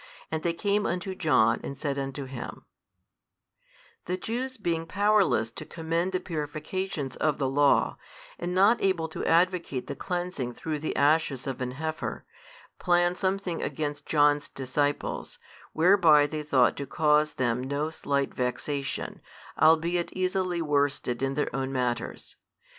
[0.31, 2.65] And they came unto John, and said unto him,
[4.05, 7.97] The Jews being powerless to commend the purifications of the law,
[8.39, 12.25] and not able to advocate the cleansing through the ashes of an heifer,
[12.79, 15.37] plan something against John's disciples,
[15.71, 19.21] whereby they thought to cause them no slight vexation,
[19.61, 22.37] albeit easily worsted in their own matters.